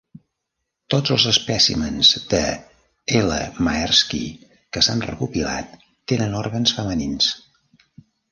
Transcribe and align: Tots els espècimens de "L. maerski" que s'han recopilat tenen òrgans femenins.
Tots 0.93 1.11
els 1.15 1.25
espècimens 1.31 2.13
de 2.31 2.39
"L. 3.19 3.37
maerski" 3.67 4.23
que 4.77 4.83
s'han 4.87 5.05
recopilat 5.09 5.77
tenen 6.13 6.35
òrgans 6.43 6.73
femenins. 6.79 7.29